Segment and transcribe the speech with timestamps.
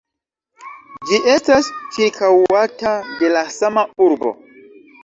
[1.09, 1.69] Ĝi estas
[1.99, 4.35] ĉirkaŭata de la sama urbo.